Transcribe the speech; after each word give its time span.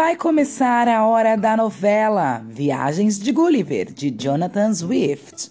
Vai 0.00 0.14
começar 0.14 0.86
a 0.86 1.04
hora 1.04 1.34
da 1.34 1.56
novela 1.56 2.40
Viagens 2.48 3.18
de 3.18 3.32
Gulliver, 3.32 3.92
de 3.92 4.12
Jonathan 4.12 4.72
Swift. 4.72 5.50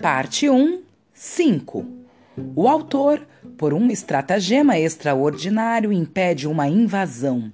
Parte 0.00 0.48
1, 0.48 0.80
5. 1.12 1.84
O 2.56 2.66
autor, 2.66 3.20
por 3.58 3.74
um 3.74 3.90
estratagema 3.90 4.78
extraordinário, 4.78 5.92
impede 5.92 6.48
uma 6.48 6.68
invasão. 6.68 7.52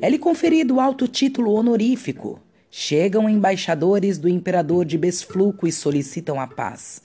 É-lhe 0.00 0.20
conferido 0.20 0.78
alto 0.78 1.08
título 1.08 1.54
honorífico. 1.54 2.38
Chegam 2.70 3.28
embaixadores 3.28 4.18
do 4.18 4.28
imperador 4.28 4.84
de 4.84 4.96
Besfluco 4.96 5.66
e 5.66 5.72
solicitam 5.72 6.40
a 6.40 6.46
paz. 6.46 7.02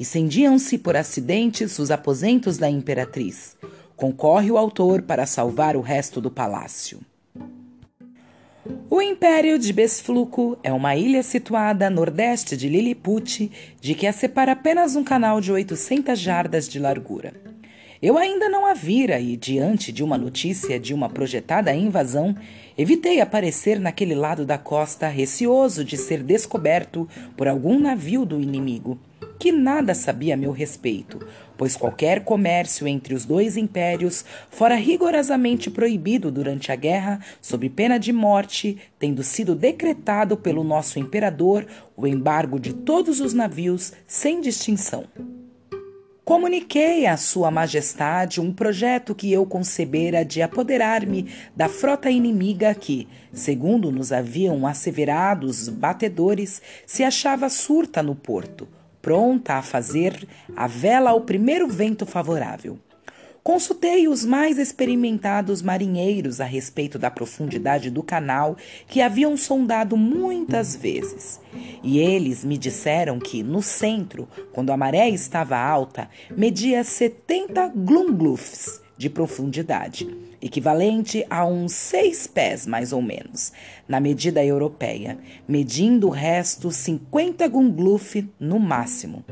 Incendiam-se 0.00 0.76
por 0.76 0.96
acidentes 0.96 1.78
os 1.78 1.92
aposentos 1.92 2.58
da 2.58 2.68
imperatriz. 2.68 3.56
Concorre 3.94 4.50
o 4.50 4.58
autor 4.58 5.02
para 5.02 5.26
salvar 5.26 5.76
o 5.76 5.80
resto 5.80 6.20
do 6.20 6.28
palácio. 6.28 6.98
O 8.92 9.00
Império 9.00 9.56
de 9.56 9.72
Besfluco 9.72 10.58
é 10.64 10.72
uma 10.72 10.96
ilha 10.96 11.22
situada 11.22 11.86
a 11.86 11.90
nordeste 11.90 12.56
de 12.56 12.68
Lilliput, 12.68 13.48
de 13.80 13.94
que 13.94 14.04
a 14.04 14.12
separa 14.12 14.50
apenas 14.50 14.96
um 14.96 15.04
canal 15.04 15.40
de 15.40 15.52
800 15.52 16.18
jardas 16.18 16.68
de 16.68 16.80
largura. 16.80 17.32
Eu 18.02 18.18
ainda 18.18 18.48
não 18.48 18.66
a 18.66 18.74
vira 18.74 19.20
e, 19.20 19.36
diante 19.36 19.92
de 19.92 20.02
uma 20.02 20.18
notícia 20.18 20.76
de 20.76 20.92
uma 20.92 21.08
projetada 21.08 21.72
invasão, 21.72 22.34
evitei 22.76 23.20
aparecer 23.20 23.78
naquele 23.78 24.16
lado 24.16 24.44
da 24.44 24.58
costa, 24.58 25.06
receoso 25.06 25.84
de 25.84 25.96
ser 25.96 26.24
descoberto 26.24 27.08
por 27.36 27.46
algum 27.46 27.78
navio 27.78 28.24
do 28.24 28.40
inimigo 28.40 28.98
que 29.40 29.50
nada 29.50 29.94
sabia 29.94 30.34
a 30.34 30.36
meu 30.36 30.52
respeito, 30.52 31.18
pois 31.60 31.76
qualquer 31.76 32.24
comércio 32.24 32.88
entre 32.88 33.12
os 33.12 33.26
dois 33.26 33.54
impérios 33.54 34.24
fora 34.48 34.74
rigorosamente 34.76 35.70
proibido 35.70 36.30
durante 36.30 36.72
a 36.72 36.74
guerra, 36.74 37.20
sob 37.38 37.68
pena 37.68 37.98
de 37.98 38.14
morte, 38.14 38.78
tendo 38.98 39.22
sido 39.22 39.54
decretado 39.54 40.38
pelo 40.38 40.64
nosso 40.64 40.98
imperador 40.98 41.66
o 41.94 42.06
embargo 42.06 42.58
de 42.58 42.72
todos 42.72 43.20
os 43.20 43.34
navios 43.34 43.92
sem 44.06 44.40
distinção. 44.40 45.04
Comuniquei 46.24 47.04
à 47.04 47.18
Sua 47.18 47.50
Majestade 47.50 48.40
um 48.40 48.54
projeto 48.54 49.14
que 49.14 49.30
eu 49.30 49.44
concebera 49.44 50.24
de 50.24 50.40
apoderar-me 50.40 51.30
da 51.54 51.68
frota 51.68 52.10
inimiga 52.10 52.74
que, 52.74 53.06
segundo 53.34 53.92
nos 53.92 54.12
haviam 54.12 54.66
asseverado 54.66 55.46
os 55.46 55.68
batedores, 55.68 56.62
se 56.86 57.04
achava 57.04 57.50
surta 57.50 58.02
no 58.02 58.14
porto 58.14 58.66
pronta 59.02 59.54
a 59.54 59.62
fazer 59.62 60.26
a 60.56 60.66
vela 60.66 61.10
ao 61.10 61.22
primeiro 61.22 61.68
vento 61.68 62.06
favorável. 62.06 62.78
Consultei 63.42 64.06
os 64.06 64.22
mais 64.22 64.58
experimentados 64.58 65.62
marinheiros 65.62 66.42
a 66.42 66.44
respeito 66.44 66.98
da 66.98 67.10
profundidade 67.10 67.90
do 67.90 68.02
canal 68.02 68.54
que 68.86 69.00
haviam 69.00 69.34
sondado 69.34 69.96
muitas 69.96 70.76
vezes. 70.76 71.40
E 71.82 71.98
eles 71.98 72.44
me 72.44 72.58
disseram 72.58 73.18
que, 73.18 73.42
no 73.42 73.62
centro, 73.62 74.28
quando 74.52 74.70
a 74.70 74.76
maré 74.76 75.08
estava 75.08 75.56
alta, 75.56 76.08
media 76.36 76.84
70 76.84 77.68
glumglufs 77.68 78.82
de 79.00 79.08
profundidade, 79.08 80.06
equivalente 80.42 81.24
a 81.30 81.46
uns 81.46 81.72
seis 81.72 82.26
pés 82.26 82.66
mais 82.66 82.92
ou 82.92 83.00
menos, 83.00 83.50
na 83.88 83.98
medida 83.98 84.44
europeia, 84.44 85.16
medindo 85.48 86.08
o 86.08 86.10
resto 86.10 86.70
50 86.70 87.48
gungluf 87.48 88.28
no 88.38 88.58
máximo. 88.58 89.24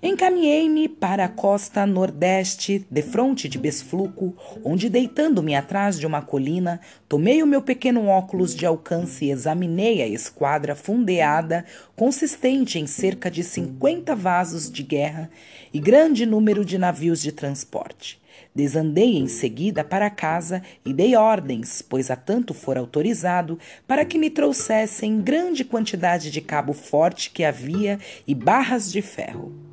Encaminhei-me 0.00 0.88
para 0.88 1.24
a 1.24 1.28
costa 1.28 1.84
nordeste, 1.84 2.86
defronte 2.88 3.48
de 3.48 3.58
Besfluco, 3.58 4.32
onde, 4.64 4.88
deitando-me 4.88 5.56
atrás 5.56 5.98
de 5.98 6.06
uma 6.06 6.22
colina, 6.22 6.80
tomei 7.08 7.42
o 7.42 7.46
meu 7.46 7.60
pequeno 7.60 8.06
óculos 8.06 8.54
de 8.54 8.64
alcance 8.64 9.24
e 9.24 9.32
examinei 9.32 10.00
a 10.00 10.06
esquadra 10.06 10.76
fundeada, 10.76 11.64
consistente 11.96 12.78
em 12.78 12.86
cerca 12.86 13.28
de 13.28 13.42
50 13.42 14.14
vasos 14.14 14.70
de 14.70 14.84
guerra 14.84 15.28
e 15.74 15.80
grande 15.80 16.24
número 16.24 16.64
de 16.64 16.78
navios 16.78 17.20
de 17.20 17.32
transporte. 17.32 18.20
Desandei 18.54 19.16
em 19.16 19.26
seguida 19.26 19.82
para 19.82 20.08
casa 20.08 20.62
e 20.84 20.92
dei 20.92 21.16
ordens, 21.16 21.82
pois 21.82 22.08
a 22.08 22.14
tanto 22.14 22.54
for 22.54 22.78
autorizado, 22.78 23.58
para 23.84 24.04
que 24.04 24.16
me 24.16 24.30
trouxessem 24.30 25.20
grande 25.20 25.64
quantidade 25.64 26.30
de 26.30 26.40
cabo 26.40 26.72
forte 26.72 27.30
que 27.30 27.42
havia 27.42 27.98
e 28.28 28.32
barras 28.32 28.92
de 28.92 29.02
ferro. 29.02 29.67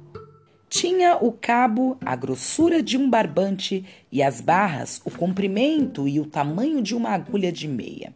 Tinha 0.70 1.18
o 1.18 1.32
cabo 1.32 1.98
a 2.04 2.16
grossura 2.16 2.82
de 2.82 2.98
um 2.98 3.10
barbante 3.10 3.86
e 4.12 4.22
as 4.22 4.42
barras 4.42 5.02
o 5.06 5.12
comprimento 5.12 6.08
e 6.08 6.20
o 6.20 6.26
tamanho 6.26 6.82
de 6.82 6.96
uma 6.96 7.10
agulha 7.10 7.52
de 7.52 7.68
meia. 7.68 8.14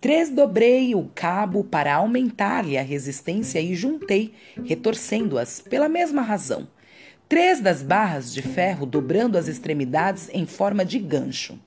Tresdobrei 0.00 0.94
o 0.94 1.10
cabo 1.14 1.64
para 1.64 1.94
aumentar-lhe 1.94 2.76
a 2.76 2.82
resistência 2.82 3.60
e 3.60 3.74
juntei, 3.74 4.34
retorcendo-as 4.64 5.60
pela 5.60 5.88
mesma 5.88 6.20
razão 6.20 6.68
três 7.28 7.60
das 7.60 7.82
barras 7.82 8.32
de 8.32 8.42
ferro 8.42 8.86
dobrando 8.86 9.38
as 9.38 9.48
extremidades 9.48 10.30
em 10.32 10.46
forma 10.46 10.84
de 10.84 10.98
gancho. 10.98 11.58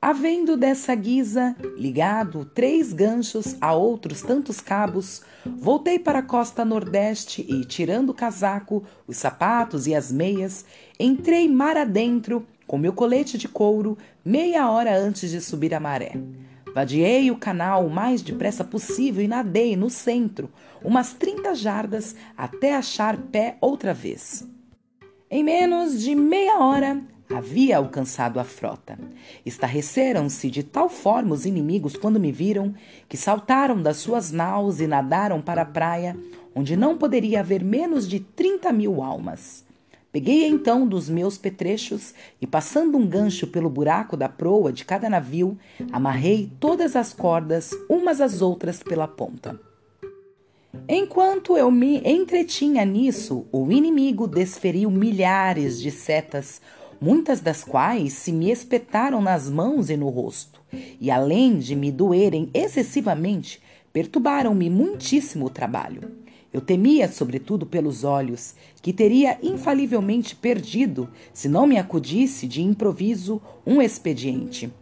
Havendo 0.00 0.56
dessa 0.56 0.94
guisa 0.94 1.56
ligado 1.76 2.44
três 2.44 2.92
ganchos 2.92 3.56
a 3.60 3.74
outros 3.74 4.22
tantos 4.22 4.60
cabos, 4.60 5.22
voltei 5.44 5.98
para 5.98 6.20
a 6.20 6.22
costa 6.22 6.64
nordeste 6.64 7.44
e, 7.48 7.64
tirando 7.64 8.10
o 8.10 8.14
casaco, 8.14 8.84
os 9.08 9.16
sapatos 9.16 9.88
e 9.88 9.96
as 9.96 10.12
meias, 10.12 10.64
entrei 11.00 11.48
mar 11.48 11.76
adentro 11.76 12.46
com 12.64 12.78
meu 12.78 12.92
colete 12.92 13.36
de 13.36 13.48
couro 13.48 13.98
meia 14.24 14.70
hora 14.70 14.96
antes 14.96 15.32
de 15.32 15.40
subir 15.40 15.74
a 15.74 15.80
maré. 15.80 16.12
Vadiei 16.72 17.32
o 17.32 17.36
canal 17.36 17.84
o 17.84 17.90
mais 17.90 18.22
depressa 18.22 18.62
possível 18.62 19.24
e 19.24 19.26
nadei 19.26 19.74
no 19.74 19.90
centro, 19.90 20.48
umas 20.80 21.12
30 21.12 21.56
jardas, 21.56 22.14
até 22.36 22.76
achar 22.76 23.16
pé 23.16 23.56
outra 23.60 23.92
vez. 23.92 24.46
Em 25.28 25.42
menos 25.42 26.00
de 26.00 26.14
meia 26.14 26.60
hora, 26.60 27.02
havia 27.30 27.76
alcançado 27.76 28.40
a 28.40 28.44
frota. 28.44 28.98
Estarreceram-se 29.44 30.50
de 30.50 30.62
tal 30.62 30.88
forma 30.88 31.34
os 31.34 31.44
inimigos 31.46 31.96
quando 31.96 32.18
me 32.18 32.32
viram 32.32 32.74
que 33.08 33.16
saltaram 33.16 33.80
das 33.80 33.98
suas 33.98 34.32
naus 34.32 34.80
e 34.80 34.86
nadaram 34.86 35.40
para 35.40 35.62
a 35.62 35.66
praia, 35.66 36.16
onde 36.54 36.76
não 36.76 36.96
poderia 36.96 37.40
haver 37.40 37.62
menos 37.62 38.08
de 38.08 38.20
trinta 38.20 38.72
mil 38.72 39.02
almas. 39.02 39.64
Peguei 40.10 40.46
então 40.46 40.86
dos 40.86 41.08
meus 41.08 41.36
petrechos 41.36 42.14
e, 42.40 42.46
passando 42.46 42.96
um 42.96 43.06
gancho 43.06 43.46
pelo 43.46 43.68
buraco 43.68 44.16
da 44.16 44.28
proa 44.28 44.72
de 44.72 44.84
cada 44.84 45.08
navio, 45.08 45.58
amarrei 45.92 46.50
todas 46.58 46.96
as 46.96 47.12
cordas, 47.12 47.72
umas 47.90 48.20
às 48.20 48.40
outras, 48.40 48.82
pela 48.82 49.06
ponta. 49.06 49.60
Enquanto 50.88 51.56
eu 51.56 51.70
me 51.70 51.98
entretinha 51.98 52.84
nisso, 52.84 53.46
o 53.52 53.70
inimigo 53.70 54.26
desferiu 54.26 54.90
milhares 54.90 55.80
de 55.80 55.90
setas, 55.90 56.60
muitas 57.00 57.40
das 57.40 57.64
quais 57.64 58.12
se 58.12 58.32
me 58.32 58.50
espetaram 58.50 59.20
nas 59.20 59.48
mãos 59.48 59.90
e 59.90 59.96
no 59.96 60.08
rosto, 60.08 60.60
e 61.00 61.10
além 61.10 61.58
de 61.58 61.74
me 61.74 61.90
doerem 61.90 62.50
excessivamente, 62.52 63.60
perturbaram-me 63.92 64.68
muitíssimo 64.68 65.46
o 65.46 65.50
trabalho. 65.50 66.18
Eu 66.52 66.60
temia, 66.60 67.10
sobretudo, 67.10 67.66
pelos 67.66 68.04
olhos, 68.04 68.54
que 68.80 68.92
teria 68.92 69.38
infalivelmente 69.42 70.34
perdido 70.34 71.08
se 71.32 71.48
não 71.48 71.66
me 71.66 71.76
acudisse 71.76 72.46
de 72.46 72.62
improviso 72.62 73.40
um 73.66 73.82
expediente. 73.82 74.72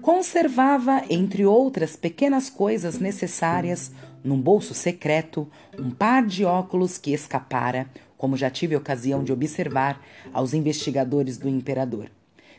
Conservava, 0.00 1.02
entre 1.10 1.44
outras 1.44 1.96
pequenas 1.96 2.48
coisas 2.48 3.00
necessárias, 3.00 3.90
num 4.22 4.40
bolso 4.40 4.72
secreto, 4.72 5.48
um 5.76 5.90
par 5.90 6.24
de 6.24 6.44
óculos 6.44 6.96
que 6.96 7.12
escapara, 7.12 7.88
como 8.16 8.36
já 8.36 8.50
tive 8.50 8.76
ocasião 8.76 9.22
de 9.22 9.32
observar, 9.32 10.00
aos 10.32 10.54
investigadores 10.54 11.38
do 11.38 11.48
imperador. 11.48 12.10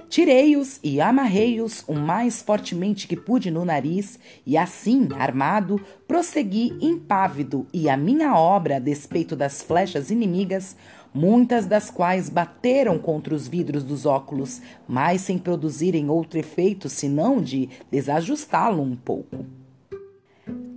Tirei-os 0.10 0.80
e 0.82 1.02
amarrei-os 1.02 1.84
o 1.88 1.94
mais 1.94 2.42
fortemente 2.42 3.08
que 3.08 3.18
pude 3.18 3.52
no 3.52 3.66
nariz, 3.66 4.18
e 4.46 4.58
assim, 4.58 5.10
armado, 5.18 5.82
prossegui 6.08 6.78
impávido, 6.80 7.68
e 7.74 7.90
a 7.90 7.98
minha 7.98 8.34
obra, 8.36 8.78
a 8.78 8.80
despeito 8.80 9.36
das 9.36 9.62
flechas 9.62 10.10
inimigas, 10.10 10.78
muitas 11.14 11.66
das 11.66 11.90
quais 11.90 12.30
bateram 12.30 12.98
contra 12.98 13.34
os 13.34 13.48
vidros 13.48 13.84
dos 13.84 14.06
óculos, 14.06 14.62
mas 14.88 15.22
sem 15.22 15.38
produzirem 15.38 16.10
outro 16.10 16.40
efeito 16.40 16.88
senão 16.88 17.42
de 17.42 17.70
desajustá-lo 17.92 18.82
um 18.82 18.96
pouco. 18.96 19.46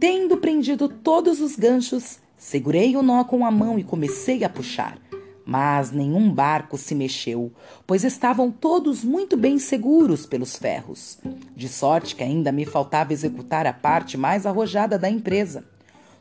Tendo 0.01 0.39
prendido 0.39 0.89
todos 0.89 1.41
os 1.41 1.57
ganchos, 1.57 2.19
segurei 2.41 2.97
o 2.97 3.03
nó 3.03 3.23
com 3.23 3.45
a 3.45 3.51
mão 3.51 3.79
e 3.79 3.85
comecei 3.85 4.43
a 4.43 4.49
puxar. 4.49 4.99
Mas 5.45 5.93
nenhum 5.93 6.33
barco 6.33 6.79
se 6.79 6.95
mexeu, 6.95 7.53
pois 7.87 8.03
estavam 8.03 8.51
todos 8.51 9.05
muito 9.05 9.37
bem 9.37 9.59
seguros 9.59 10.25
pelos 10.25 10.57
ferros. 10.57 11.19
De 11.55 11.69
sorte 11.69 12.17
que 12.17 12.23
ainda 12.23 12.51
me 12.51 12.65
faltava 12.65 13.13
executar 13.13 13.67
a 13.67 13.75
parte 13.75 14.17
mais 14.17 14.47
arrojada 14.47 14.99
da 14.99 15.11
empresa. 15.11 15.65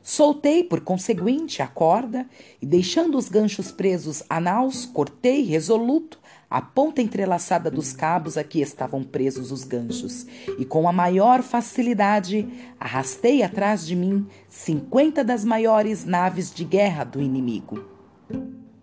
Soltei, 0.04 0.63
por 0.63 0.81
conseguinte, 0.81 1.62
a 1.62 1.68
corda 1.68 2.25
e, 2.62 2.66
deixando 2.66 3.18
os 3.18 3.30
ganchos 3.30 3.71
presos 3.71 4.21
a 4.30 4.42
naus, 4.42 4.86
cortei 4.86 5.44
resoluto 5.44 6.19
a 6.50 6.62
ponta 6.62 7.01
entrelaçada 7.01 7.69
dos 7.69 7.94
cabos 7.94 8.38
a 8.38 8.44
que 8.44 8.60
estavam 8.60 9.04
presos 9.04 9.51
os 9.51 9.63
ganchos, 9.63 10.25
e 10.57 10.66
com 10.66 10.88
a 10.90 10.92
maior 10.92 11.44
facilidade 11.44 12.48
arrastei 12.80 13.44
atrás 13.44 13.86
de 13.86 13.96
mim 13.96 14.25
cinquenta 14.48 15.24
das 15.24 15.46
maiores 15.46 16.06
naves 16.06 16.51
de 16.51 16.63
guerra 16.63 17.04
do 17.04 17.22
inimigo. 17.22 17.86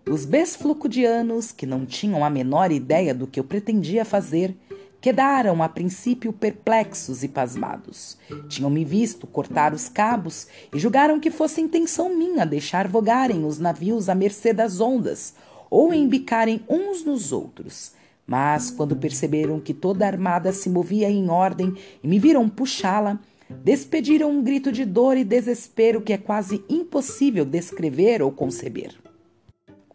Os 0.09 0.23
besflucudianos, 0.23 1.51
que 1.51 1.65
não 1.65 1.85
tinham 1.85 2.23
a 2.23 2.29
menor 2.29 2.71
ideia 2.71 3.13
do 3.13 3.27
que 3.27 3.39
eu 3.39 3.43
pretendia 3.43 4.05
fazer, 4.05 4.55
Quedaram 4.99 5.61
a 5.61 5.69
princípio 5.69 6.33
perplexos 6.33 7.23
e 7.23 7.27
pasmados. 7.27 8.17
Tinham 8.49 8.69
me 8.69 8.83
visto 8.83 9.27
cortar 9.27 9.71
os 9.71 9.87
cabos 9.87 10.47
e 10.73 10.79
julgaram 10.79 11.19
que 11.19 11.29
fosse 11.29 11.61
intenção 11.61 12.17
minha 12.17 12.45
deixar 12.45 12.87
vogarem 12.87 13.45
os 13.45 13.59
navios 13.59 14.09
à 14.09 14.15
mercê 14.15 14.53
das 14.53 14.81
ondas 14.81 15.35
ou 15.69 15.93
embicarem 15.93 16.61
uns 16.69 17.03
nos 17.03 17.31
outros. 17.31 17.93
Mas, 18.25 18.69
quando 18.69 18.95
perceberam 18.95 19.59
que 19.59 19.73
toda 19.73 20.05
a 20.05 20.07
armada 20.07 20.51
se 20.51 20.69
movia 20.69 21.09
em 21.09 21.29
ordem 21.29 21.73
e 22.03 22.07
me 22.07 22.19
viram 22.19 22.49
puxá-la, 22.49 23.19
despediram 23.63 24.29
um 24.29 24.43
grito 24.43 24.71
de 24.71 24.83
dor 24.83 25.15
e 25.15 25.23
desespero 25.23 26.01
que 26.01 26.13
é 26.13 26.17
quase 26.17 26.63
impossível 26.69 27.45
descrever 27.45 28.21
ou 28.21 28.31
conceber. 28.31 28.95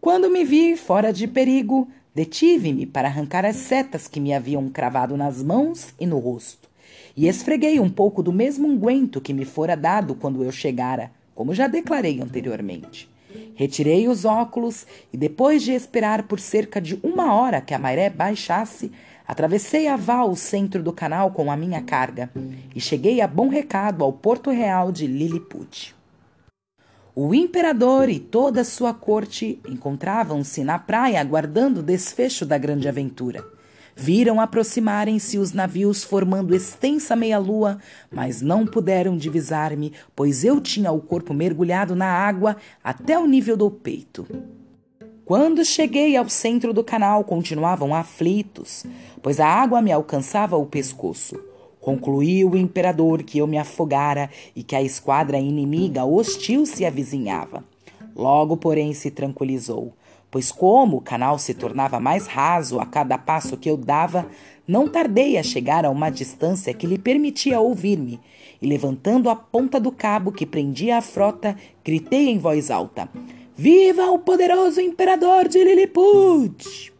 Quando 0.00 0.30
me 0.30 0.44
vi 0.44 0.76
fora 0.76 1.12
de 1.12 1.28
perigo, 1.28 1.88
Detive-me 2.14 2.84
para 2.84 3.08
arrancar 3.08 3.46
as 3.46 3.56
setas 3.56 4.06
que 4.06 4.20
me 4.20 4.34
haviam 4.34 4.68
cravado 4.68 5.16
nas 5.16 5.42
mãos 5.42 5.94
e 5.98 6.04
no 6.04 6.18
rosto, 6.18 6.68
e 7.16 7.26
esfreguei 7.26 7.80
um 7.80 7.88
pouco 7.88 8.22
do 8.22 8.30
mesmo 8.30 8.68
unguento 8.68 9.18
que 9.18 9.32
me 9.32 9.46
fora 9.46 9.74
dado 9.74 10.14
quando 10.14 10.44
eu 10.44 10.52
chegara, 10.52 11.10
como 11.34 11.54
já 11.54 11.66
declarei 11.66 12.20
anteriormente. 12.20 13.08
Retirei 13.54 14.08
os 14.08 14.24
óculos 14.24 14.86
e, 15.12 15.16
depois 15.16 15.62
de 15.62 15.72
esperar 15.72 16.24
por 16.24 16.40
cerca 16.40 16.80
de 16.80 16.98
uma 17.02 17.34
hora 17.34 17.60
que 17.60 17.74
a 17.74 17.78
maré 17.78 18.10
baixasse, 18.10 18.90
atravessei 19.26 19.88
a 19.88 19.96
val 19.96 20.30
o 20.30 20.36
centro 20.36 20.82
do 20.82 20.92
canal 20.92 21.30
com 21.30 21.50
a 21.50 21.56
minha 21.56 21.82
carga 21.82 22.30
e 22.74 22.80
cheguei 22.80 23.20
a 23.20 23.26
bom 23.26 23.48
recado 23.48 24.04
ao 24.04 24.12
Porto 24.12 24.50
Real 24.50 24.90
de 24.90 25.06
Lilliput. 25.06 25.94
O 27.14 27.34
imperador 27.34 28.08
e 28.08 28.18
toda 28.18 28.62
a 28.62 28.64
sua 28.64 28.94
corte 28.94 29.60
encontravam-se 29.68 30.64
na 30.64 30.78
praia 30.78 31.20
aguardando 31.20 31.80
o 31.80 31.82
desfecho 31.82 32.46
da 32.46 32.56
grande 32.56 32.88
aventura. 32.88 33.44
Viram 33.94 34.40
aproximarem-se 34.40 35.38
os 35.38 35.52
navios 35.52 36.02
formando 36.02 36.54
extensa 36.54 37.14
meia-lua, 37.14 37.78
mas 38.10 38.40
não 38.40 38.66
puderam 38.66 39.16
divisar-me, 39.16 39.92
pois 40.16 40.44
eu 40.44 40.60
tinha 40.60 40.90
o 40.90 41.00
corpo 41.00 41.34
mergulhado 41.34 41.94
na 41.94 42.06
água 42.06 42.56
até 42.82 43.18
o 43.18 43.26
nível 43.26 43.56
do 43.56 43.70
peito. 43.70 44.26
Quando 45.24 45.64
cheguei 45.64 46.16
ao 46.16 46.28
centro 46.28 46.72
do 46.72 46.82
canal, 46.82 47.22
continuavam 47.24 47.94
aflitos, 47.94 48.84
pois 49.22 49.38
a 49.38 49.46
água 49.46 49.80
me 49.80 49.92
alcançava 49.92 50.56
o 50.56 50.66
pescoço. 50.66 51.38
Concluiu 51.80 52.50
o 52.50 52.56
imperador 52.56 53.22
que 53.22 53.38
eu 53.38 53.46
me 53.46 53.58
afogara 53.58 54.30
e 54.54 54.62
que 54.62 54.76
a 54.76 54.82
esquadra 54.82 55.38
inimiga 55.38 56.04
hostil 56.04 56.64
se 56.66 56.84
avizinhava. 56.84 57.64
Logo, 58.14 58.56
porém, 58.56 58.92
se 58.92 59.10
tranquilizou, 59.10 59.92
pois, 60.30 60.50
como 60.50 60.98
o 60.98 61.00
canal 61.00 61.38
se 61.38 61.54
tornava 61.54 62.00
mais 62.00 62.26
raso 62.26 62.80
a 62.80 62.86
cada 62.86 63.18
passo 63.18 63.56
que 63.56 63.68
eu 63.68 63.76
dava, 63.76 64.26
não 64.66 64.88
tardei 64.88 65.36
a 65.36 65.42
chegar 65.42 65.84
a 65.84 65.90
uma 65.90 66.10
distância 66.10 66.72
que 66.72 66.86
lhe 66.86 66.98
permitia 66.98 67.60
ouvir-me, 67.60 68.20
e 68.60 68.66
levantando 68.66 69.28
a 69.28 69.36
ponta 69.36 69.80
do 69.80 69.90
cabo 69.90 70.32
que 70.32 70.46
prendia 70.46 70.98
a 70.98 71.02
frota, 71.02 71.56
gritei 71.84 72.28
em 72.28 72.38
voz 72.38 72.70
alta: 72.70 73.08
Viva 73.56 74.10
o 74.10 74.18
poderoso 74.18 74.80
imperador 74.80 75.48
de 75.48 75.62
Lilliput! 75.62 76.92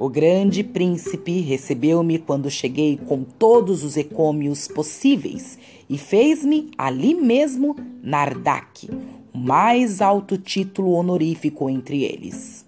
O 0.00 0.08
grande 0.08 0.64
príncipe 0.64 1.40
recebeu-me 1.40 2.18
quando 2.18 2.50
cheguei 2.50 2.96
com 2.96 3.22
todos 3.22 3.84
os 3.84 3.98
ecômios 3.98 4.66
possíveis 4.66 5.58
e 5.90 5.98
fez-me 5.98 6.70
ali 6.78 7.14
mesmo 7.14 7.76
Nardak, 8.02 8.88
mais 9.34 10.00
alto 10.00 10.36
título 10.36 10.92
honorífico 10.92 11.68
entre 11.68 12.04
eles. 12.04 12.64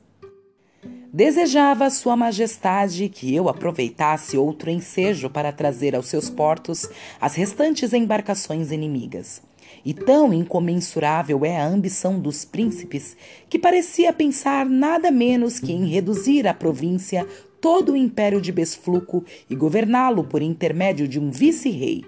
Desejava 1.12 1.91
Sua 1.91 2.17
Majestade 2.17 3.09
que 3.09 3.35
eu 3.35 3.49
aproveitasse 3.49 4.38
outro 4.38 4.70
ensejo 4.70 5.29
para 5.29 5.53
trazer 5.53 5.94
aos 5.94 6.06
seus 6.06 6.31
portos 6.31 6.88
as 7.20 7.35
restantes 7.35 7.93
embarcações 7.93 8.73
inimigas. 8.73 9.43
E 9.85 9.93
tão 9.93 10.32
incomensurável 10.32 11.44
é 11.44 11.61
a 11.61 11.67
ambição 11.67 12.19
dos 12.19 12.47
príncipes 12.47 13.14
que 13.49 13.59
parecia 13.59 14.12
pensar 14.12 14.64
nada 14.64 15.11
menos 15.11 15.59
que 15.59 15.73
em 15.73 15.87
reduzir 15.87 16.47
à 16.47 16.55
província 16.55 17.26
todo 17.61 17.93
o 17.93 17.97
império 17.97 18.41
de 18.41 18.50
Besfluco 18.50 19.25
e 19.50 19.55
governá-lo 19.55 20.25
por 20.25 20.41
intermédio 20.41 21.06
de 21.06 21.20
um 21.20 21.31
vice-rei, 21.31 22.05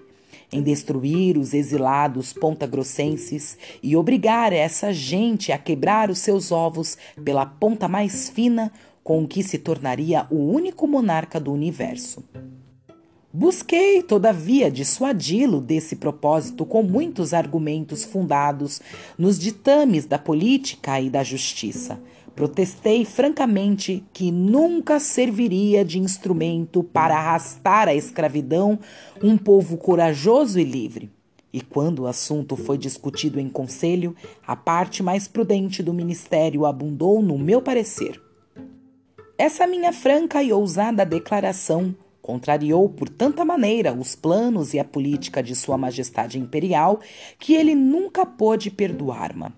em 0.55 0.63
destruir 0.63 1.37
os 1.37 1.53
exilados 1.53 2.33
pontagrossenses 2.33 3.59
e 3.83 3.97
obrigar 3.97 4.53
essa 4.53 4.93
gente 4.93 5.51
a 5.51 5.59
quebrar 5.59 6.11
os 6.11 6.21
seus 6.21 6.53
ovos 6.53 6.97
pela 7.25 7.45
ponta 7.45 7.89
mais 7.89 8.31
fina 8.31 8.71
com 9.03 9.27
que 9.27 9.43
se 9.43 9.59
tornaria 9.59 10.29
o 10.31 10.37
único 10.37 10.87
monarca 10.87 11.41
do 11.41 11.53
universo. 11.53 12.23
Busquei, 13.33 14.01
todavia, 14.01 14.71
dissuadi-lo 14.71 15.61
desse 15.61 15.97
propósito 15.97 16.65
com 16.65 16.85
muitos 16.85 17.35
argumentos 17.35 18.05
fundados 18.05 18.81
nos 19.19 19.41
ditames 19.41 20.07
da 20.07 20.21
política 20.21 21.01
e 21.01 21.11
da 21.11 21.25
justiça. 21.25 22.01
Protestei 22.35 23.05
francamente 23.05 24.05
que 24.13 24.33
nunca 24.33 24.99
serviria 24.99 25.85
de 25.85 25.99
instrumento 25.99 26.83
para 26.83 27.17
arrastar 27.17 27.89
à 27.89 27.95
escravidão 27.95 28.79
um 29.23 29.37
povo 29.37 29.77
corajoso 29.77 30.59
e 30.59 30.65
livre. 30.65 31.11
E 31.53 31.61
quando 31.61 32.01
o 32.01 32.07
assunto 32.07 32.57
foi 32.57 32.77
discutido 32.77 33.39
em 33.39 33.49
conselho, 33.49 34.17
a 34.45 34.57
parte 34.57 35.03
mais 35.03 35.29
prudente 35.29 35.83
do 35.83 35.95
ministério 35.95 36.67
abundou 36.67 37.23
no 37.23 37.39
meu 37.39 37.63
parecer. 37.63 38.21
Essa 39.39 39.67
minha 39.67 39.93
franca 39.93 40.43
e 40.43 40.53
ousada 40.53 41.05
declaração 41.05 41.95
Contrariou 42.25 42.89
por 42.89 43.07
tanta 43.07 43.45
maneira 43.45 43.93
os 43.93 44.17
planos 44.17 44.73
e 44.73 44.79
a 44.79 44.85
política 44.85 45.43
de 45.43 45.55
Sua 45.55 45.77
Majestade 45.77 46.39
Imperial 46.39 47.01
que 47.39 47.53
ele 47.53 47.75
nunca 47.75 48.25
pôde 48.25 48.71
perdoar-me. 48.71 49.53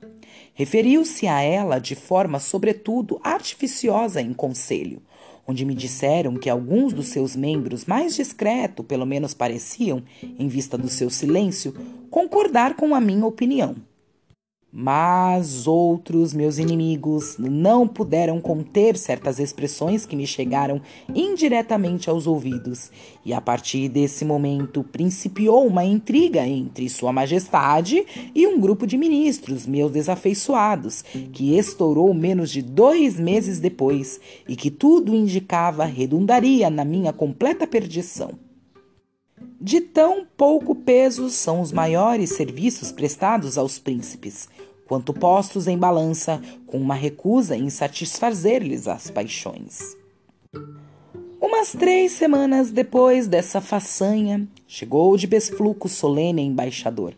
Referiu-se 0.57 1.27
a 1.27 1.43
ela 1.43 1.79
de 1.79 1.95
forma, 1.95 2.41
sobretudo, 2.41 3.21
artificiosa 3.23 4.23
em 4.23 4.33
conselho, 4.33 5.03
onde 5.47 5.67
me 5.67 5.75
disseram 5.75 6.35
que 6.35 6.49
alguns 6.49 6.95
dos 6.95 7.09
seus 7.09 7.37
membros 7.37 7.85
mais 7.85 8.17
discretos, 8.17 8.87
pelo 8.87 9.05
menos 9.05 9.35
pareciam, 9.35 10.03
em 10.23 10.49
vista 10.49 10.79
do 10.79 10.89
seu 10.89 11.11
silêncio, 11.11 11.75
concordar 12.11 12.75
com 12.75 12.95
a 12.95 13.01
minha 13.03 13.27
opinião. 13.27 13.77
Mas 14.73 15.67
outros 15.67 16.35
meus 16.35 16.59
inimigos 16.59 17.37
não 17.39 17.87
puderam 17.87 18.41
conter 18.41 18.97
certas 18.99 19.39
expressões 19.39 20.05
que 20.05 20.17
me 20.17 20.27
chegaram 20.27 20.83
indiretamente 21.15 22.11
aos 22.11 22.27
ouvidos, 22.27 22.91
e 23.25 23.33
a 23.33 23.41
partir 23.41 23.89
desse 23.89 24.25
momento 24.25 24.85
principiou 24.85 25.67
uma 25.67 25.85
intriga 25.85 26.47
entre 26.47 26.89
Sua 26.91 27.13
Majestade 27.13 28.05
e 28.35 28.47
um 28.47 28.61
grupo 28.61 28.87
de 28.87 28.99
ministros 28.99 29.67
meus 29.67 29.93
desafeiçoados, 29.93 31.03
que 31.33 31.57
estourou 31.57 32.13
menos 32.13 32.51
de 32.51 32.61
dois 32.61 33.19
meses 33.19 33.59
depois 33.59 34.21
e 34.49 34.55
que 34.55 34.71
tudo 34.71 35.15
indicava 35.15 35.85
redundaria 35.85 36.69
na 36.69 36.85
minha 36.85 37.13
completa 37.13 37.67
perdição. 37.67 38.46
De 39.61 39.81
tão 39.81 40.27
pouco 40.37 40.75
peso 40.75 41.31
são 41.31 41.63
os 41.63 41.73
maiores 41.73 42.31
serviços 42.31 42.93
prestados 42.93 43.57
aos 43.57 43.79
príncipes, 43.79 44.49
quanto 44.87 45.15
postos 45.15 45.67
em 45.67 45.79
balança 45.79 46.41
com 46.67 46.79
uma 46.79 46.95
recusa 46.95 47.57
em 47.57 47.71
satisfazer-lhes 47.71 48.87
as 48.87 49.11
paixões. 49.11 49.97
Umas 51.41 51.73
três 51.73 52.13
semanas 52.13 52.71
depois 52.71 53.27
dessa 53.27 53.61
façanha, 53.61 54.47
chegou 54.67 55.17
de 55.17 55.27
Besfluco 55.27 55.89
solene 55.89 56.43
embaixador, 56.43 57.15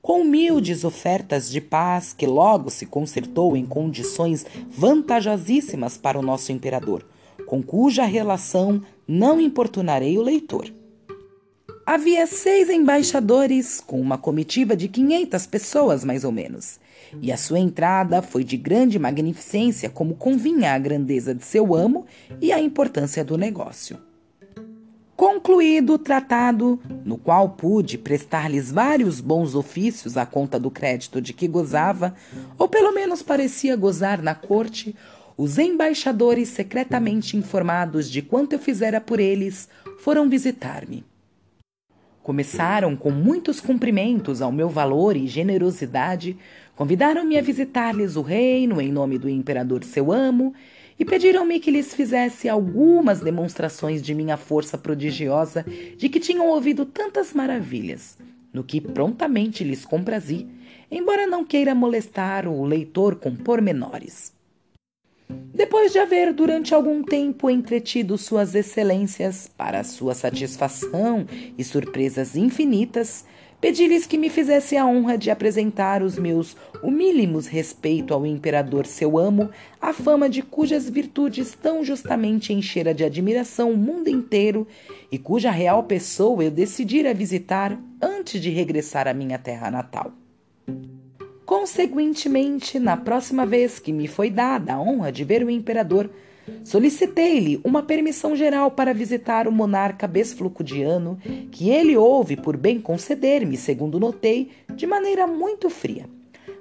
com 0.00 0.22
humildes 0.22 0.84
ofertas 0.84 1.50
de 1.50 1.60
paz 1.60 2.12
que 2.12 2.26
logo 2.26 2.70
se 2.70 2.86
consertou 2.86 3.56
em 3.56 3.66
condições 3.66 4.46
vantajosíssimas 4.70 5.98
para 5.98 6.18
o 6.18 6.22
nosso 6.22 6.52
imperador, 6.52 7.06
com 7.46 7.62
cuja 7.62 8.04
relação 8.04 8.80
não 9.06 9.40
importunarei 9.40 10.16
o 10.16 10.22
leitor. 10.22 10.72
Havia 11.84 12.28
seis 12.28 12.70
embaixadores, 12.70 13.80
com 13.80 14.00
uma 14.00 14.16
comitiva 14.16 14.76
de 14.76 14.86
quinhentas 14.86 15.48
pessoas, 15.48 16.04
mais 16.04 16.22
ou 16.22 16.30
menos, 16.30 16.78
e 17.20 17.32
a 17.32 17.36
sua 17.36 17.58
entrada 17.58 18.22
foi 18.22 18.44
de 18.44 18.56
grande 18.56 19.00
magnificência, 19.00 19.90
como 19.90 20.14
convinha 20.14 20.74
à 20.74 20.78
grandeza 20.78 21.34
de 21.34 21.44
seu 21.44 21.74
amo 21.74 22.06
e 22.40 22.52
à 22.52 22.60
importância 22.60 23.24
do 23.24 23.36
negócio. 23.36 23.98
Concluído 25.16 25.94
o 25.94 25.98
tratado, 25.98 26.80
no 27.04 27.18
qual 27.18 27.50
pude 27.50 27.98
prestar-lhes 27.98 28.70
vários 28.70 29.20
bons 29.20 29.56
ofícios 29.56 30.16
à 30.16 30.24
conta 30.24 30.60
do 30.60 30.70
crédito 30.70 31.20
de 31.20 31.32
que 31.32 31.48
gozava, 31.48 32.14
ou 32.56 32.68
pelo 32.68 32.92
menos 32.92 33.22
parecia 33.22 33.74
gozar 33.74 34.22
na 34.22 34.36
corte, 34.36 34.94
os 35.36 35.58
embaixadores, 35.58 36.48
secretamente 36.48 37.36
informados 37.36 38.08
de 38.08 38.22
quanto 38.22 38.52
eu 38.52 38.58
fizera 38.60 39.00
por 39.00 39.18
eles, 39.18 39.68
foram 39.98 40.28
visitar-me. 40.28 41.04
Começaram 42.22 42.94
com 42.94 43.10
muitos 43.10 43.60
cumprimentos 43.60 44.40
ao 44.40 44.52
meu 44.52 44.68
valor 44.68 45.16
e 45.16 45.26
generosidade, 45.26 46.36
convidaram-me 46.76 47.36
a 47.36 47.42
visitar-lhes 47.42 48.14
o 48.14 48.22
reino 48.22 48.80
em 48.80 48.92
nome 48.92 49.18
do 49.18 49.28
imperador 49.28 49.82
seu 49.82 50.12
amo 50.12 50.54
e 50.96 51.04
pediram-me 51.04 51.58
que 51.58 51.70
lhes 51.70 51.92
fizesse 51.92 52.48
algumas 52.48 53.18
demonstrações 53.18 54.00
de 54.00 54.14
minha 54.14 54.36
força 54.36 54.78
prodigiosa, 54.78 55.66
de 55.96 56.08
que 56.08 56.20
tinham 56.20 56.46
ouvido 56.46 56.86
tantas 56.86 57.32
maravilhas, 57.32 58.16
no 58.52 58.62
que 58.62 58.80
prontamente 58.80 59.64
lhes 59.64 59.84
comprazi, 59.84 60.46
embora 60.88 61.26
não 61.26 61.44
queira 61.44 61.74
molestar 61.74 62.46
o 62.46 62.64
leitor 62.64 63.16
com 63.16 63.34
pormenores. 63.34 64.32
Depois 65.54 65.92
de 65.92 65.98
haver 65.98 66.32
durante 66.32 66.74
algum 66.74 67.02
tempo 67.02 67.48
entretido 67.50 68.16
Suas 68.18 68.54
Excelências 68.54 69.48
para 69.56 69.84
sua 69.84 70.14
satisfação 70.14 71.26
e 71.58 71.62
surpresas 71.62 72.36
infinitas, 72.36 73.24
pedi-lhes 73.60 74.06
que 74.06 74.18
me 74.18 74.28
fizesse 74.28 74.76
a 74.76 74.84
honra 74.86 75.16
de 75.16 75.30
apresentar 75.30 76.02
os 76.02 76.18
meus 76.18 76.56
humílimos 76.82 77.46
respeito 77.46 78.12
ao 78.12 78.26
imperador 78.26 78.86
seu 78.86 79.16
amo, 79.16 79.50
a 79.80 79.92
fama 79.92 80.28
de 80.28 80.42
cujas 80.42 80.88
virtudes 80.88 81.54
tão 81.54 81.84
justamente 81.84 82.52
enchera 82.52 82.92
de 82.92 83.04
admiração 83.04 83.70
o 83.70 83.76
mundo 83.76 84.08
inteiro 84.08 84.66
e 85.10 85.18
cuja 85.18 85.50
real 85.50 85.84
pessoa 85.84 86.42
eu 86.42 86.50
decidira 86.50 87.14
visitar 87.14 87.78
antes 88.00 88.40
de 88.40 88.50
regressar 88.50 89.06
à 89.06 89.14
minha 89.14 89.38
terra 89.38 89.70
natal. 89.70 90.21
Conseguintemente, 91.44 92.78
na 92.78 92.96
próxima 92.96 93.44
vez 93.44 93.78
que 93.78 93.92
me 93.92 94.06
foi 94.06 94.30
dada 94.30 94.74
a 94.74 94.80
honra 94.80 95.10
de 95.10 95.24
ver 95.24 95.44
o 95.44 95.50
imperador, 95.50 96.10
Solicitei-lhe 96.64 97.60
uma 97.62 97.82
permissão 97.82 98.34
geral 98.34 98.70
para 98.70 98.92
visitar 98.92 99.46
o 99.46 99.52
monarca 99.52 100.06
besflucudiano, 100.06 101.18
que 101.50 101.70
ele 101.70 101.96
houve 101.96 102.36
por 102.36 102.56
bem 102.56 102.80
conceder-me, 102.80 103.56
segundo 103.56 104.00
notei, 104.00 104.50
de 104.74 104.86
maneira 104.86 105.26
muito 105.26 105.70
fria. 105.70 106.06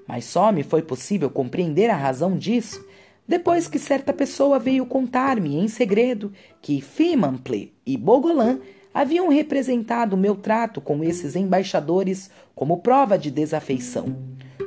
Mas 0.08 0.26
só 0.26 0.52
me 0.52 0.64
foi 0.64 0.82
possível 0.82 1.30
compreender 1.30 1.90
a 1.90 1.96
razão 1.96 2.38
disso 2.38 2.86
depois 3.28 3.68
que 3.68 3.80
certa 3.80 4.12
pessoa 4.12 4.60
veio 4.60 4.86
contar-me 4.86 5.56
em 5.56 5.68
segredo 5.68 6.34
que 6.62 6.82
Fimample 6.82 7.74
e 7.86 7.96
Bogolan 7.96 8.60
haviam 8.94 9.30
representado 9.30 10.18
meu 10.18 10.36
trato 10.36 10.82
com 10.82 11.04
esses 11.04 11.36
embaixadores 11.36 12.30
como 12.54 12.82
prova 12.82 13.18
de 13.18 13.32
desafeição, 13.32 14.14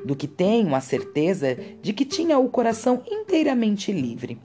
do 0.04 0.14
que 0.14 0.28
tenho 0.28 0.74
a 0.74 0.80
certeza 0.80 1.56
de 1.80 1.92
que 1.92 2.04
tinha 2.04 2.38
o 2.38 2.48
coração 2.48 3.02
inteiramente 3.10 3.90
livre. 3.90 4.38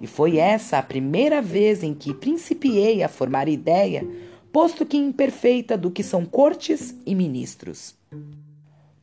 E 0.00 0.06
foi 0.06 0.38
essa 0.38 0.78
a 0.78 0.82
primeira 0.82 1.40
vez 1.40 1.82
em 1.82 1.94
que 1.94 2.12
principiei 2.12 3.02
a 3.02 3.08
formar 3.08 3.48
ideia, 3.48 4.06
posto 4.52 4.84
que 4.84 4.96
imperfeita, 4.96 5.78
do 5.78 5.90
que 5.90 6.02
são 6.02 6.26
cortes 6.26 6.94
e 7.06 7.14
ministros. 7.14 7.94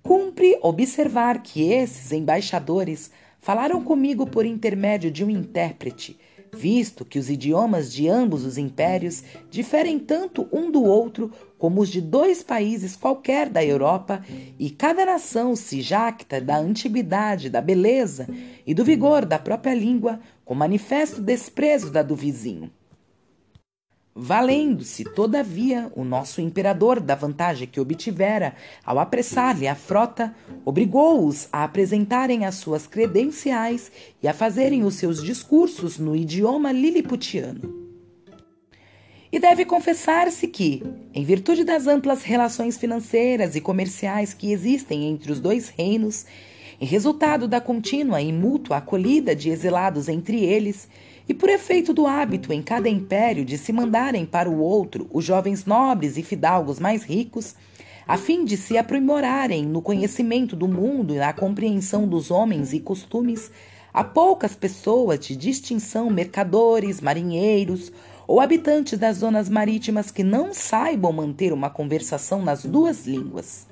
Cumpre 0.04 0.58
observar 0.62 1.42
que 1.42 1.72
esses 1.72 2.12
embaixadores 2.12 3.12
falaram 3.40 3.84
comigo 3.84 4.28
por 4.28 4.46
intermédio 4.46 5.10
de 5.10 5.24
um 5.24 5.30
intérprete, 5.30 6.20
visto 6.54 7.06
que 7.06 7.18
os 7.18 7.30
idiomas 7.30 7.92
de 7.92 8.08
ambos 8.08 8.46
os 8.46 8.58
impérios 8.58 9.24
diferem 9.50 9.98
tanto 9.98 10.48
um 10.52 10.70
do 10.70 10.84
outro 10.84 11.32
como 11.58 11.82
os 11.82 11.90
de 11.90 12.02
dois 12.02 12.42
países 12.42 12.96
qualquer 12.96 13.48
da 13.48 13.64
Europa, 13.64 14.26
e 14.58 14.70
cada 14.70 15.06
nação 15.06 15.56
se 15.56 15.80
jacta 15.80 16.42
da 16.42 16.58
antiguidade, 16.58 17.50
da 17.50 17.62
beleza 17.62 18.28
e 18.66 18.74
do 18.74 18.84
vigor 18.84 19.26
da 19.26 19.38
própria 19.38 19.74
língua, 19.74 20.20
com 20.44 20.56
manifesto 20.56 21.22
desprezo 21.22 21.92
da 21.92 22.02
do 22.02 22.16
vizinho. 22.16 22.72
Valendo-se, 24.14 25.06
todavia, 25.06 25.90
o 25.96 26.04
nosso 26.04 26.42
imperador 26.42 27.00
da 27.00 27.16
vantagem 27.16 27.66
que 27.66 27.80
obtivera 27.80 28.54
ao 28.86 29.00
apressar-lhe 29.00 29.70
a 29.70 29.76
frota, 29.76 30.36
obrigou-os 30.66 31.48
a 31.50 31.64
apresentarem 31.64 32.46
as 32.46 32.56
suas 32.56 32.86
credenciais 32.86 33.90
e 34.22 34.28
a 34.28 34.34
fazerem 34.34 34.84
os 34.84 34.96
seus 34.96 35.24
discursos 35.24 35.98
no 35.98 36.14
idioma 36.14 36.74
liliputiano. 36.74 37.90
E 39.32 39.40
deve 39.40 39.64
confessar-se 39.64 40.46
que, 40.46 40.84
em 41.14 41.24
virtude 41.24 41.64
das 41.64 41.88
amplas 41.88 42.22
relações 42.22 42.78
financeiras 42.78 43.56
e 43.56 43.62
comerciais 43.62 44.34
que 44.34 44.52
existem 44.52 45.06
entre 45.06 45.32
os 45.32 45.40
dois 45.40 45.70
reinos, 45.70 46.26
em 46.82 46.86
resultado 46.86 47.48
da 47.48 47.62
contínua 47.62 48.22
e 48.22 48.34
mútua 48.34 48.78
acolhida 48.78 49.34
de 49.34 49.50
exilados 49.50 50.10
entre 50.10 50.44
eles, 50.44 50.90
e 51.32 51.34
por 51.34 51.48
efeito 51.48 51.94
do 51.94 52.06
hábito 52.06 52.52
em 52.52 52.62
cada 52.62 52.90
império 52.90 53.46
de 53.46 53.58
se 53.58 53.72
mandarem 53.72 54.26
para 54.26 54.50
o 54.50 54.60
outro 54.60 55.08
os 55.14 55.24
jovens 55.24 55.64
nobres 55.66 56.18
e 56.18 56.24
fidalgos 56.24 56.78
mais 56.78 57.04
ricos, 57.04 57.56
a 58.06 58.18
fim 58.18 58.44
de 58.44 58.58
se 58.58 58.78
aprimorarem 58.78 59.66
no 59.66 59.82
conhecimento 59.82 60.58
do 60.58 60.68
mundo 60.68 61.16
e 61.16 61.18
na 61.18 61.32
compreensão 61.32 62.06
dos 62.06 62.32
homens 62.32 62.74
e 62.74 62.82
costumes, 62.82 63.50
há 63.94 64.04
poucas 64.04 64.56
pessoas 64.56 65.22
de 65.22 65.38
distinção, 65.38 66.10
mercadores, 66.10 67.00
marinheiros 67.00 67.94
ou 68.28 68.42
habitantes 68.42 69.00
das 69.00 69.20
zonas 69.20 69.48
marítimas 69.48 70.12
que 70.12 70.26
não 70.26 70.54
saibam 70.54 71.14
manter 71.14 71.54
uma 71.54 71.70
conversação 71.70 72.42
nas 72.42 72.66
duas 72.66 73.08
línguas. 73.08 73.68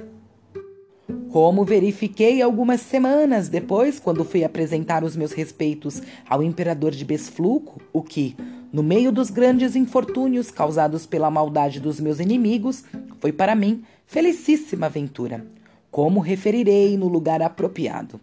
Como 1.32 1.64
verifiquei 1.64 2.42
algumas 2.42 2.82
semanas 2.82 3.50
depois, 3.50 4.00
quando 4.00 4.26
fui 4.26 4.44
apresentar 4.44 5.04
os 5.04 5.16
meus 5.16 5.32
respeitos 5.32 6.02
ao 6.28 6.42
imperador 6.42 6.92
de 6.92 7.06
Besfluco, 7.06 7.80
o 7.94 8.02
que, 8.02 8.36
no 8.74 8.82
meio 8.82 9.12
dos 9.12 9.30
grandes 9.30 9.76
infortúnios 9.76 10.50
causados 10.50 11.06
pela 11.06 11.30
maldade 11.30 11.80
dos 11.80 12.00
meus 12.00 12.20
inimigos, 12.20 12.84
foi 13.20 13.32
para 13.32 13.56
mim 13.56 13.84
felicíssima 14.08 14.88
aventura, 14.88 15.46
como 15.92 16.20
referirei 16.20 16.98
no 16.98 17.08
lugar 17.08 17.44
apropriado. 17.44 18.20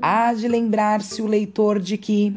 Há 0.00 0.34
de 0.34 0.46
lembrar-se 0.46 1.20
o 1.20 1.26
leitor 1.26 1.80
de 1.80 1.96
que, 1.96 2.36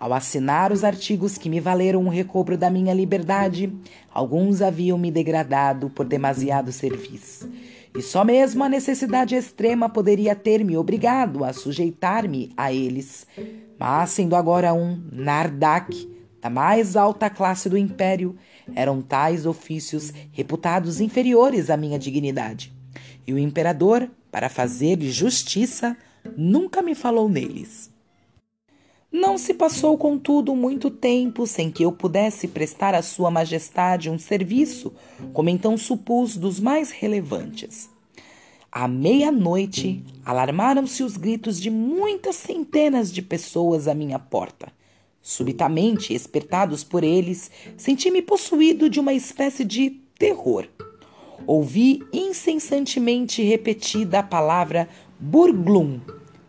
ao 0.00 0.12
assinar 0.12 0.72
os 0.72 0.82
artigos 0.82 1.38
que 1.38 1.48
me 1.48 1.60
valeram 1.60 2.04
o 2.06 2.10
recobro 2.10 2.58
da 2.58 2.70
minha 2.70 2.92
liberdade, 2.92 3.72
alguns 4.12 4.62
haviam 4.62 4.98
me 4.98 5.12
degradado 5.12 5.90
por 5.90 6.06
demasiado 6.06 6.72
serviço 6.72 7.48
e 7.96 8.02
só 8.02 8.24
mesmo 8.24 8.64
a 8.64 8.68
necessidade 8.68 9.36
extrema 9.36 9.88
poderia 9.88 10.34
ter 10.34 10.64
me 10.64 10.76
obrigado 10.76 11.44
a 11.44 11.52
sujeitar-me 11.52 12.50
a 12.56 12.72
eles. 12.72 13.24
Mas, 13.78 14.10
sendo 14.10 14.34
agora 14.34 14.74
um 14.74 15.00
Nardak, 15.12 16.12
da 16.40 16.50
mais 16.50 16.96
alta 16.96 17.30
classe 17.30 17.68
do 17.68 17.78
império, 17.78 18.36
eram 18.74 19.00
tais 19.00 19.46
ofícios 19.46 20.12
reputados 20.32 21.00
inferiores 21.00 21.70
à 21.70 21.76
minha 21.76 21.98
dignidade. 21.98 22.72
E 23.24 23.32
o 23.32 23.38
imperador, 23.38 24.10
para 24.30 24.48
fazer-lhe 24.48 25.10
justiça, 25.10 25.96
nunca 26.36 26.82
me 26.82 26.96
falou 26.96 27.28
neles. 27.28 27.93
Não 29.16 29.38
se 29.38 29.54
passou, 29.54 29.96
contudo, 29.96 30.56
muito 30.56 30.90
tempo 30.90 31.46
sem 31.46 31.70
que 31.70 31.84
eu 31.84 31.92
pudesse 31.92 32.48
prestar 32.48 32.96
à 32.96 33.00
Sua 33.00 33.30
Majestade 33.30 34.10
um 34.10 34.18
serviço, 34.18 34.92
como 35.32 35.48
então 35.48 35.78
supus, 35.78 36.36
dos 36.36 36.58
mais 36.58 36.90
relevantes. 36.90 37.88
À 38.72 38.88
meia-noite, 38.88 40.02
alarmaram-se 40.24 41.04
os 41.04 41.16
gritos 41.16 41.60
de 41.60 41.70
muitas 41.70 42.34
centenas 42.34 43.12
de 43.12 43.22
pessoas 43.22 43.86
à 43.86 43.94
minha 43.94 44.18
porta. 44.18 44.72
Subitamente, 45.22 46.12
espertados 46.12 46.82
por 46.82 47.04
eles, 47.04 47.52
senti-me 47.76 48.20
possuído 48.20 48.90
de 48.90 48.98
uma 48.98 49.12
espécie 49.12 49.64
de 49.64 49.90
terror. 50.18 50.66
Ouvi 51.46 52.02
incessantemente 52.12 53.44
repetida 53.44 54.18
a 54.18 54.22
palavra 54.24 54.88
Burglum 55.20 56.00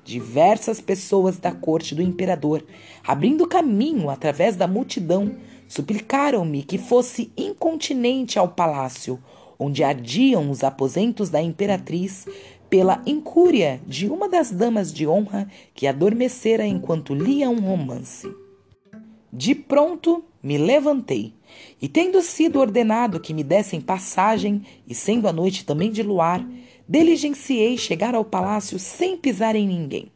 diversas 0.06 0.80
pessoas 0.80 1.38
da 1.38 1.52
corte 1.52 1.96
do 1.96 2.02
imperador, 2.02 2.64
abrindo 3.04 3.48
caminho 3.48 4.10
através 4.10 4.56
da 4.56 4.68
multidão, 4.68 5.36
suplicaram-me 5.68 6.62
que 6.64 6.78
fosse 6.78 7.32
incontinente 7.36 8.38
ao 8.38 8.50
palácio, 8.50 9.20
onde 9.58 9.84
ardiam 9.84 10.52
os 10.52 10.64
aposentos 10.64 11.30
da 11.30 11.42
imperatriz, 11.42 12.28
pela 12.70 13.02
incúria 13.06 13.82
de 13.88 14.08
uma 14.08 14.30
das 14.30 14.52
damas 14.52 14.94
de 14.94 15.08
honra 15.08 15.48
que 15.74 15.88
adormecera 15.88 16.66
enquanto 16.66 17.16
lia 17.16 17.50
um 17.50 17.60
romance. 17.60 18.28
De 19.32 19.56
pronto 19.56 20.24
me 20.42 20.58
levantei, 20.58 21.34
e 21.82 21.88
tendo 21.88 22.22
sido 22.22 22.60
ordenado 22.60 23.20
que 23.20 23.34
me 23.34 23.44
dessem 23.44 23.82
passagem, 23.82 24.64
e 24.88 24.94
sendo 24.94 25.28
a 25.28 25.34
noite 25.34 25.66
também 25.66 25.92
de 25.92 26.04
luar, 26.04 26.46
diligenciei 26.88 27.78
chegar 27.78 28.16
ao 28.16 28.24
palácio 28.24 28.78
sem 28.78 29.18
pisar 29.18 29.56
em 29.56 29.68
ninguém. 29.68 30.12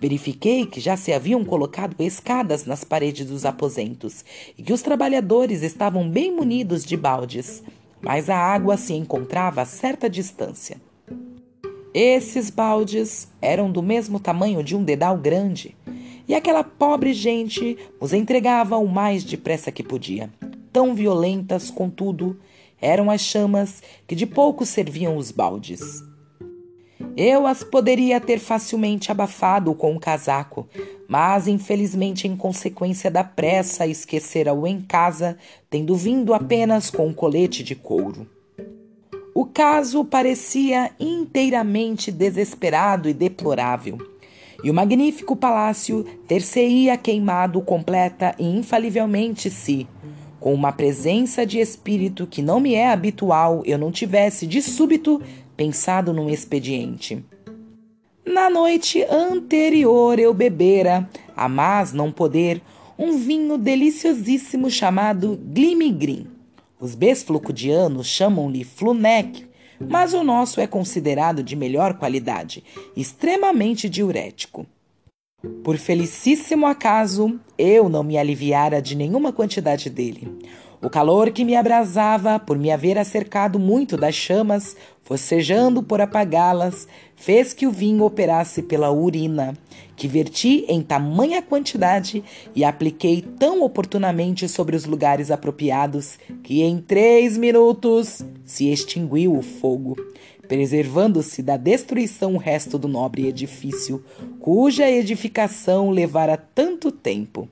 Verifiquei 0.00 0.66
que 0.66 0.80
já 0.80 0.96
se 0.96 1.12
haviam 1.12 1.44
colocado 1.44 1.96
escadas 2.00 2.66
nas 2.66 2.84
paredes 2.84 3.26
dos 3.26 3.44
aposentos 3.44 4.24
e 4.56 4.62
que 4.62 4.72
os 4.72 4.82
trabalhadores 4.82 5.62
estavam 5.62 6.08
bem 6.08 6.34
munidos 6.34 6.84
de 6.84 6.96
baldes, 6.96 7.62
mas 8.00 8.28
a 8.28 8.36
água 8.36 8.76
se 8.76 8.92
encontrava 8.92 9.62
a 9.62 9.66
certa 9.66 10.08
distância. 10.08 10.76
Esses 11.94 12.50
baldes 12.50 13.28
eram 13.40 13.70
do 13.70 13.82
mesmo 13.82 14.20
tamanho 14.20 14.62
de 14.62 14.76
um 14.76 14.84
dedal 14.84 15.16
grande, 15.16 15.76
e 16.28 16.34
aquela 16.34 16.62
pobre 16.62 17.12
gente 17.12 17.76
os 17.98 18.12
entregava 18.12 18.76
o 18.76 18.86
mais 18.86 19.24
depressa 19.24 19.72
que 19.72 19.82
podia. 19.82 20.30
Tão 20.72 20.94
violentas, 20.94 21.70
contudo, 21.70 22.38
eram 22.80 23.10
as 23.10 23.22
chamas 23.22 23.82
que 24.06 24.14
de 24.14 24.26
pouco 24.26 24.64
serviam 24.64 25.16
os 25.16 25.32
baldes. 25.32 26.09
Eu 27.16 27.46
as 27.46 27.62
poderia 27.62 28.20
ter 28.20 28.38
facilmente 28.38 29.10
abafado 29.10 29.74
com 29.74 29.92
o 29.92 29.96
um 29.96 29.98
casaco, 29.98 30.68
mas 31.08 31.48
infelizmente, 31.48 32.28
em 32.28 32.36
consequência 32.36 33.10
da 33.10 33.24
pressa, 33.24 33.86
esquecera-o 33.86 34.66
em 34.66 34.80
casa, 34.80 35.36
tendo 35.68 35.94
vindo 35.96 36.32
apenas 36.32 36.90
com 36.90 37.08
um 37.08 37.12
colete 37.12 37.62
de 37.62 37.74
couro. 37.74 38.26
O 39.34 39.44
caso 39.44 40.04
parecia 40.04 40.90
inteiramente 40.98 42.12
desesperado 42.12 43.08
e 43.08 43.12
deplorável, 43.12 43.98
e 44.62 44.70
o 44.70 44.74
magnífico 44.74 45.34
palácio 45.34 46.04
ter-se-ia 46.28 46.96
queimado 46.96 47.60
completa 47.62 48.34
e 48.38 48.44
infalivelmente 48.44 49.48
se, 49.50 49.86
com 50.38 50.54
uma 50.54 50.72
presença 50.72 51.44
de 51.46 51.58
espírito 51.58 52.26
que 52.26 52.42
não 52.42 52.60
me 52.60 52.74
é 52.74 52.90
habitual, 52.90 53.62
eu 53.64 53.78
não 53.78 53.90
tivesse 53.90 54.46
de 54.46 54.62
súbito 54.62 55.22
pensado 55.60 56.14
num 56.14 56.30
expediente. 56.30 57.22
Na 58.24 58.48
noite 58.48 59.04
anterior 59.04 60.18
eu 60.18 60.32
bebera, 60.32 61.06
a 61.36 61.50
mais 61.50 61.92
não 61.92 62.10
poder, 62.10 62.62
um 62.98 63.18
vinho 63.18 63.58
deliciosíssimo 63.58 64.70
chamado 64.70 65.38
Glimigrim. 65.52 66.28
Os 66.80 66.94
besflucudianos 66.94 68.06
chamam-lhe 68.06 68.64
Flunec, 68.64 69.46
mas 69.78 70.14
o 70.14 70.24
nosso 70.24 70.62
é 70.62 70.66
considerado 70.66 71.42
de 71.42 71.54
melhor 71.54 71.92
qualidade, 71.98 72.64
extremamente 72.96 73.86
diurético. 73.86 74.64
Por 75.62 75.76
felicíssimo 75.76 76.66
acaso, 76.66 77.38
eu 77.58 77.90
não 77.90 78.02
me 78.02 78.16
aliviara 78.16 78.80
de 78.80 78.96
nenhuma 78.96 79.30
quantidade 79.30 79.90
dele. 79.90 80.26
O 80.82 80.88
calor 80.88 81.30
que 81.30 81.44
me 81.44 81.54
abrasava 81.54 82.38
por 82.38 82.58
me 82.58 82.70
haver 82.70 82.96
acercado 82.96 83.58
muito 83.58 83.98
das 83.98 84.14
chamas, 84.14 84.74
forcejando 85.02 85.82
por 85.82 86.00
apagá-las, 86.00 86.88
fez 87.14 87.52
que 87.52 87.66
o 87.66 87.70
vinho 87.70 88.02
operasse 88.02 88.62
pela 88.62 88.90
urina, 88.90 89.54
que 89.94 90.08
verti 90.08 90.64
em 90.68 90.80
tamanha 90.80 91.42
quantidade 91.42 92.24
e 92.56 92.64
apliquei 92.64 93.20
tão 93.20 93.62
oportunamente 93.62 94.48
sobre 94.48 94.74
os 94.74 94.86
lugares 94.86 95.30
apropriados 95.30 96.18
que 96.42 96.62
em 96.62 96.80
três 96.80 97.36
minutos 97.36 98.24
se 98.42 98.72
extinguiu 98.72 99.36
o 99.36 99.42
fogo, 99.42 99.96
preservando-se 100.48 101.42
da 101.42 101.58
destruição 101.58 102.36
o 102.36 102.38
resto 102.38 102.78
do 102.78 102.88
nobre 102.88 103.26
edifício, 103.26 104.02
cuja 104.40 104.90
edificação 104.90 105.90
levara 105.90 106.38
tanto 106.38 106.90
tempo. 106.90 107.46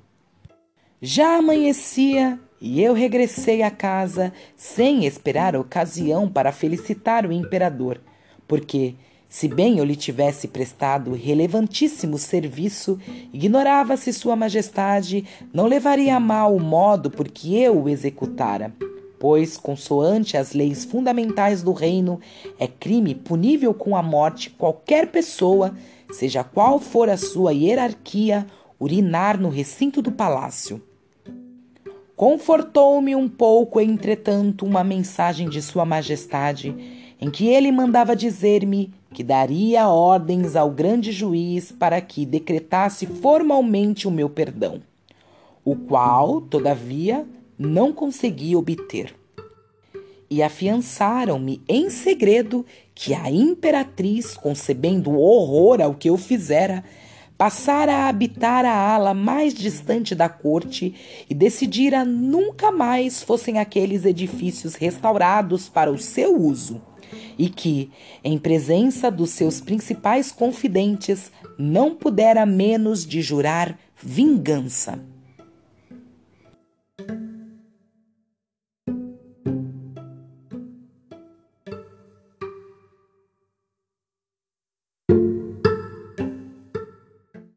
Já 1.03 1.37
amanhecia 1.37 2.41
e 2.61 2.83
eu 2.83 2.93
regressei 2.93 3.63
à 3.63 3.71
casa 3.71 4.33
sem 4.57 5.05
esperar 5.05 5.55
a 5.55 5.61
ocasião 5.61 6.29
para 6.29 6.53
felicitar 6.53 7.25
o 7.27 7.33
imperador, 7.33 8.01
porque, 8.47 8.95
se 9.29 9.47
bem 9.47 9.79
eu 9.79 9.85
lhe 9.85 9.95
tivesse 9.95 10.49
prestado 10.49 11.13
relevantíssimo 11.13 12.19
serviço, 12.19 12.99
ignorava 13.33 13.97
se 13.97 14.13
Sua 14.13 14.35
Majestade 14.35 15.25
não 15.53 15.67
levaria 15.67 16.17
a 16.17 16.21
mal 16.21 16.55
o 16.57 16.61
modo 16.61 17.11
por 17.11 17.29
que 17.29 17.61
eu 17.61 17.83
o 17.83 17.89
executara. 17.89 18.73
Pois, 19.21 19.57
consoante 19.57 20.37
as 20.37 20.53
leis 20.53 20.85
fundamentais 20.85 21.63
do 21.63 21.73
reino, 21.73 22.21
é 22.59 22.69
crime 22.69 23.15
punível 23.15 23.75
com 23.75 23.97
a 23.97 24.03
morte 24.03 24.49
qualquer 24.49 25.09
pessoa, 25.09 25.75
seja 26.13 26.45
qual 26.45 26.79
for 26.79 27.11
a 27.11 27.17
sua 27.17 27.53
hierarquia, 27.53 28.47
urinar 28.79 29.39
no 29.39 29.49
recinto 29.49 30.01
do 30.01 30.13
palácio. 30.13 30.81
Confortou-me 32.19 33.15
um 33.15 33.29
pouco, 33.29 33.81
entretanto, 33.81 34.67
uma 34.67 34.83
mensagem 34.83 35.49
de 35.49 35.63
Sua 35.63 35.85
Majestade, 35.85 36.75
em 37.21 37.31
que 37.31 37.47
ele 37.47 37.71
mandava 37.71 38.17
dizer-me 38.17 38.93
que 39.15 39.23
daria 39.23 39.87
ordens 39.87 40.57
ao 40.57 40.69
grande 40.69 41.13
juiz 41.13 41.71
para 41.71 42.01
que 42.01 42.27
decretasse 42.27 43.07
formalmente 43.07 44.09
o 44.09 44.11
meu 44.11 44.29
perdão, 44.29 44.83
o 45.65 45.77
qual, 45.77 46.41
todavia, 46.41 47.25
não 47.57 47.93
consegui 47.93 48.57
obter. 48.57 49.15
E 50.29 50.43
afiançaram-me 50.43 51.63
em 51.69 51.89
segredo 51.89 52.67
que 52.97 53.15
a 53.15 53.31
imperatriz, 53.31 54.37
concebendo 54.37 55.17
horror 55.17 55.81
ao 55.81 55.95
que 55.95 56.11
eu 56.11 56.17
fizera, 56.17 56.83
passara 57.39 57.95
a 57.95 58.09
habitar 58.09 58.65
a 58.65 58.75
ala 58.75 59.15
mais 59.15 59.55
distante 59.55 60.13
da 60.13 60.29
corte 60.29 60.93
e 61.31 61.35
decidira 61.35 62.05
nunca 62.05 62.73
mais 62.73 63.23
fossem 63.23 63.61
aqueles 63.61 64.05
edifícios 64.05 64.75
restaurados 64.75 65.69
para 65.69 65.91
o 65.91 65.97
seu 65.97 66.37
uso, 66.37 66.83
e 67.39 67.49
que, 67.49 67.93
em 68.25 68.37
presença 68.37 69.09
dos 69.09 69.31
seus 69.31 69.61
principais 69.61 70.33
confidentes, 70.33 71.31
não 71.57 71.95
pudera 71.95 72.45
menos 72.45 73.07
de 73.07 73.23
jurar 73.23 73.79
vingança. 74.03 74.99